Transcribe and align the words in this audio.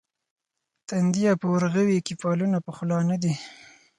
تندیه 0.87 1.33
په 1.41 1.45
اورغوي 1.53 1.97
کې 2.05 2.13
فالونه 2.21 2.57
پخلا 2.65 2.99
نه 3.09 3.17
دي. 3.23 3.33